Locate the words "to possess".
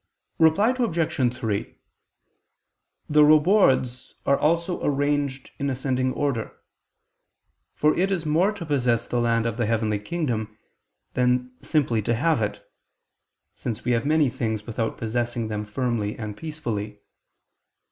8.53-9.07